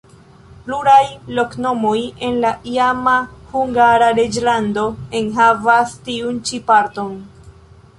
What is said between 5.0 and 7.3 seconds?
enhavas tiun ĉi parton.